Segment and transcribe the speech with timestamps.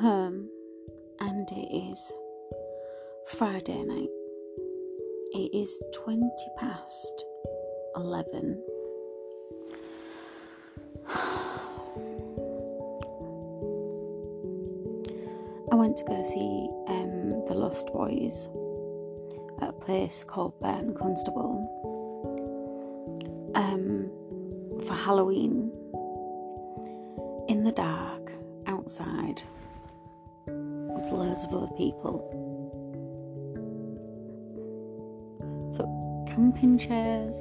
[0.00, 0.48] home
[1.20, 2.12] and it is
[3.26, 4.08] Friday night.
[5.32, 6.26] It is 20
[6.56, 7.24] past
[7.96, 8.62] 11.
[15.70, 18.48] I went to go see um, The Lost Boys
[19.60, 21.68] at a place called Burton Constable
[23.54, 24.10] um,
[24.86, 25.70] for Halloween
[27.48, 28.32] in the dark
[28.66, 29.42] outside
[31.00, 32.36] with loads of other people.
[35.72, 35.88] Took
[36.34, 37.34] camping chairs,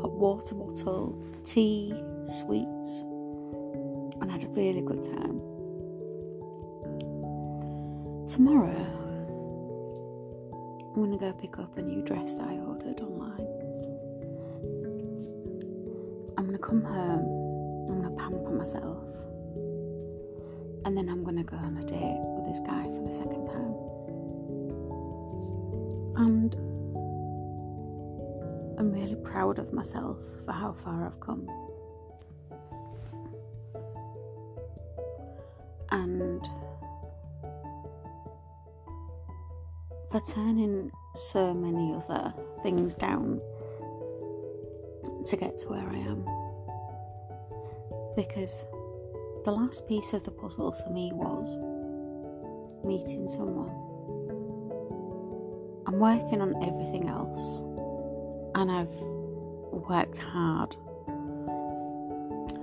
[0.00, 1.92] hot water bottle, tea,
[2.24, 3.02] sweets,
[4.20, 5.40] and had a really good time.
[8.28, 8.86] Tomorrow,
[10.94, 13.46] I'm gonna go pick up a new dress that I ordered online.
[16.38, 19.06] I'm gonna come home, I'm gonna pamper myself,
[20.86, 23.74] and then I'm gonna go on a date with this guy for the second time.
[26.24, 26.54] And
[28.78, 31.48] I'm really proud of myself for how far I've come.
[35.90, 36.48] And
[40.12, 43.40] for turning so many other things down
[45.24, 46.24] to get to where I am.
[48.14, 48.64] Because
[49.46, 51.56] the last piece of the puzzle for me was
[52.84, 53.70] meeting someone.
[55.86, 57.60] I'm working on everything else,
[58.56, 58.92] and I've
[59.70, 60.74] worked hard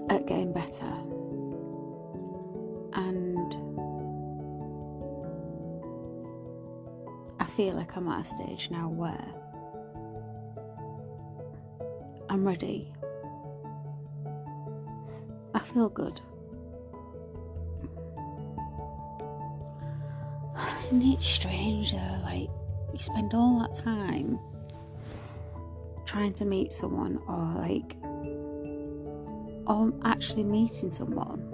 [0.09, 0.93] at getting better.
[2.95, 3.55] And
[7.39, 9.25] I feel like I'm at a stage now where
[12.29, 12.91] I'm ready.
[15.53, 16.19] I feel good.
[20.93, 22.19] Isn't it strange though?
[22.23, 22.49] Like,
[22.93, 24.37] you spend all that time
[26.05, 27.95] trying to meet someone or like,
[29.65, 31.51] or actually meeting someone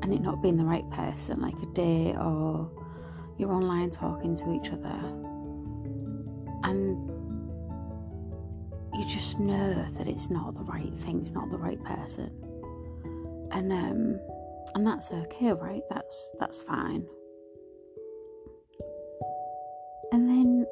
[0.00, 2.70] and it not being the right person, like a date or
[3.36, 4.98] you're online talking to each other,
[6.62, 7.06] and
[8.94, 12.30] you just know that it's not the right thing, it's not the right person,
[13.52, 14.18] and um,
[14.74, 15.82] and that's okay, right?
[15.90, 17.06] That's that's fine.
[20.12, 20.66] And then,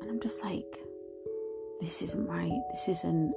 [0.00, 0.80] and I'm just like,
[1.80, 2.60] this isn't right.
[2.70, 3.34] This isn't.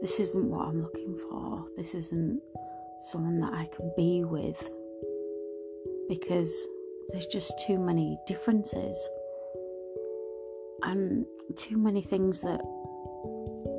[0.00, 1.64] This isn't what I'm looking for.
[1.76, 2.40] This isn't
[3.00, 4.70] someone that I can be with
[6.08, 6.68] because
[7.08, 9.08] there's just too many differences
[10.82, 11.24] and
[11.56, 12.60] too many things that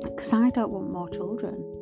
[0.02, 1.75] because I don't want more children.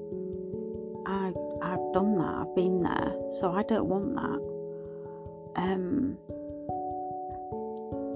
[1.07, 1.33] I
[1.63, 2.35] I've done that.
[2.35, 4.41] I've been there, so I don't want that.
[5.57, 6.19] Um,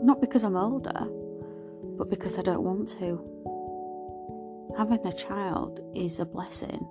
[0.02, 1.06] not because I'm older,
[1.96, 3.20] but because I don't want to.
[4.76, 6.86] Having a child is a blessing,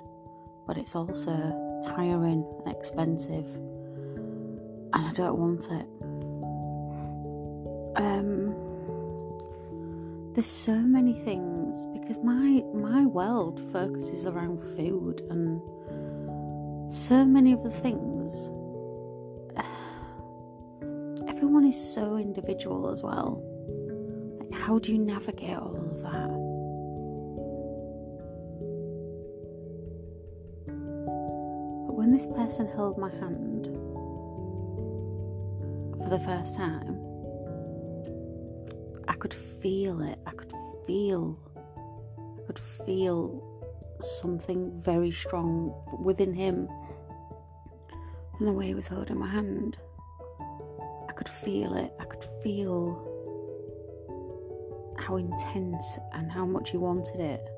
[0.66, 5.88] but it's also tiring and expensive, and I don't want it.
[7.98, 8.54] Um,
[10.34, 11.57] there's so many things
[11.94, 15.62] because my my world focuses around food and
[16.92, 18.52] so many other things.
[21.28, 23.44] Everyone is so individual as well.
[24.40, 26.30] Like, how do you navigate all of that?
[31.88, 33.66] But when this person held my hand
[36.02, 36.98] for the first time,
[39.08, 40.20] I could feel it.
[40.26, 40.54] I could
[40.86, 41.38] feel,
[42.58, 43.44] could feel
[44.00, 46.68] something very strong within him.
[48.40, 49.78] And the way he was holding my hand,
[51.08, 51.94] I could feel it.
[52.00, 53.04] I could feel
[54.98, 57.42] how intense and how much he wanted it.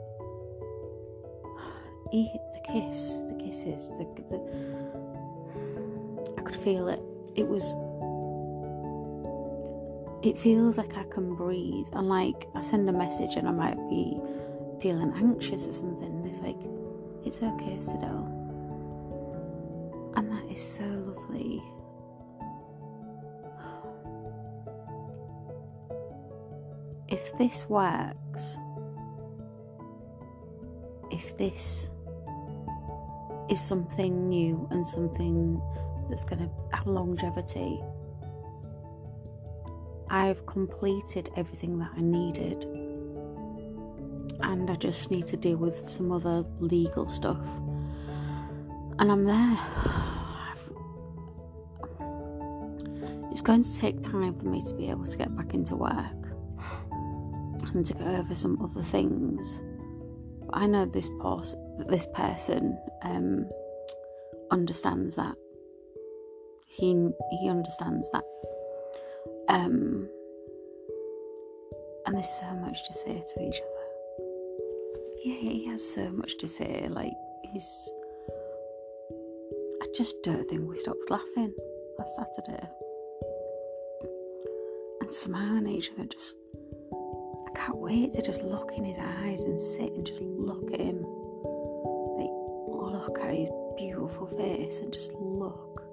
[2.12, 4.40] He, the kiss, the kisses, the, the
[6.40, 7.00] I could feel it.
[7.36, 7.75] It was
[10.24, 11.88] it feels like I can breathe.
[11.94, 14.19] And like I send a message and I might be
[14.80, 16.58] feeling anxious or something, and it's like,
[17.26, 18.26] it's okay, Sidel.
[20.16, 21.62] And that is so lovely.
[27.08, 28.58] If this works,
[31.12, 31.90] if this
[33.50, 35.62] is something new and something
[36.08, 37.81] that's going to have longevity,
[40.10, 42.79] I've completed everything that I needed
[44.41, 47.45] and I just need to deal with some other legal stuff.
[49.00, 49.57] And I'm there.
[49.57, 50.71] I've...
[53.31, 56.19] It's going to take time for me to be able to get back into work
[57.74, 59.62] and to go over some other things.
[60.45, 61.56] But I know this pos-
[61.88, 63.47] this person um,
[64.51, 65.35] understands that.
[66.68, 67.09] He
[67.39, 68.24] he understands that.
[69.47, 70.09] Um,
[72.06, 73.79] and there's so much to say to each other.
[75.24, 76.88] Yeah, he has so much to say.
[76.89, 77.12] Like
[77.51, 77.92] he's.
[79.81, 81.54] I just don't think we stopped laughing
[81.98, 82.68] last Saturday
[85.01, 86.06] and smiling at each other.
[86.06, 86.38] Just
[86.94, 90.80] I can't wait to just look in his eyes and sit and just look at
[90.80, 91.04] him.
[92.16, 92.31] Like
[92.94, 95.83] look at his beautiful face and just look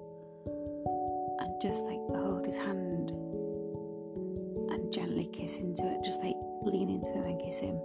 [0.45, 3.09] and just like hold his hand
[4.71, 7.77] and gently kiss into it, just like lean into him and kiss him.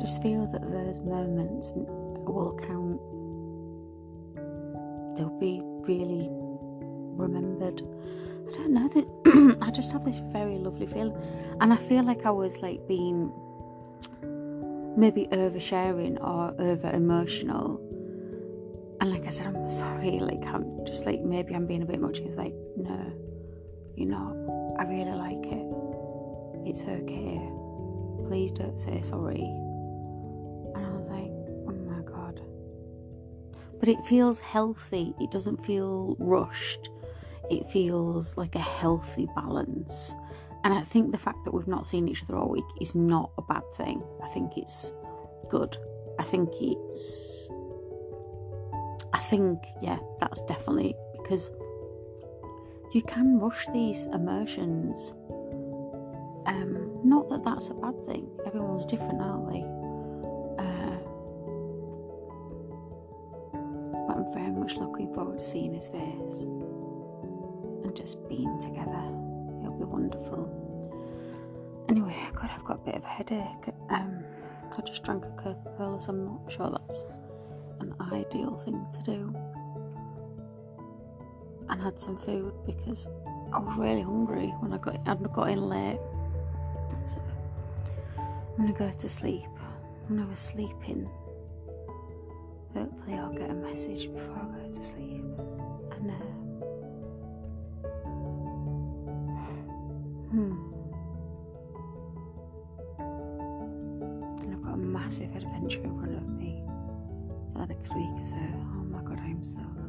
[0.00, 3.00] Just feel that those moments will count.
[5.16, 7.80] They'll be really remembered.
[7.80, 11.16] I don't know that I just have this very lovely feeling,
[11.60, 13.32] and I feel like I was like being
[14.96, 17.80] maybe oversharing or over emotional.
[19.00, 20.20] And like I said, I'm sorry.
[20.20, 22.18] Like I'm just like maybe I'm being a bit much.
[22.18, 23.12] It's like no,
[23.96, 24.34] you're not.
[24.78, 26.68] I really like it.
[26.68, 27.48] It's okay.
[28.26, 29.44] Please don't say sorry.
[30.74, 31.30] And I was like,
[31.68, 32.40] oh my god.
[33.78, 35.14] But it feels healthy.
[35.20, 36.88] It doesn't feel rushed.
[37.50, 40.14] It feels like a healthy balance.
[40.64, 43.30] And I think the fact that we've not seen each other all week is not
[43.36, 44.02] a bad thing.
[44.22, 44.92] I think it's
[45.50, 45.76] good.
[46.18, 47.50] I think it's.
[49.12, 51.50] I think, yeah, that's definitely because
[52.94, 55.14] you can rush these emotions.
[56.46, 58.28] Um, not that that's a bad thing.
[58.46, 59.62] Everyone's different, aren't they?
[60.62, 60.98] Uh,
[64.06, 69.02] but I'm very much looking forward to seeing his face and just being together.
[69.60, 70.48] It'll be wonderful.
[71.88, 73.74] Anyway, God, I've got a bit of a headache.
[73.90, 74.22] Um,
[74.76, 77.04] I just drank a Coca Cola, so I'm not sure that's
[77.80, 79.34] an ideal thing to do.
[81.68, 83.08] And had some food because
[83.52, 85.98] I was really hungry when I got I got in late.
[87.04, 87.20] So
[88.18, 89.48] I'm gonna go to sleep.
[90.08, 91.08] When I was sleeping,
[92.74, 95.24] hopefully I'll get a message before I go to sleep.
[95.92, 96.14] And uh,
[100.30, 100.56] hmm.
[104.42, 106.62] And I've got a massive adventure in front of me
[107.52, 108.36] for the next week or so.
[108.36, 109.83] Oh my god, I'm so.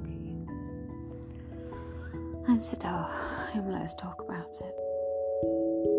[2.48, 3.10] I'm Sadal.
[3.56, 5.95] Um, let's talk about it.